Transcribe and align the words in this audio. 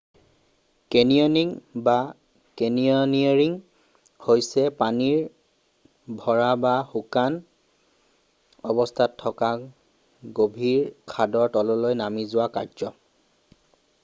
Canyoning 0.93 1.49
বা 1.87 1.93
canyoneering 2.61 3.57
হৈছে 4.27 4.63
পানীৰে 4.79 6.17
ভৰা 6.23 6.47
বা 6.65 6.71
শুকান 6.93 7.37
অৱস্থাত 8.73 9.15
থকা 9.25 9.51
গভীৰ 10.41 10.81
খাদৰ 11.15 11.53
তললৈ 11.59 11.99
নামি 12.03 12.25
যোৱা 12.33 12.49
কাৰ্য। 12.57 12.91